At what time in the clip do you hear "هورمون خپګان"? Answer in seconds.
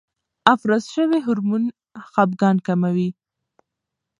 1.25-2.55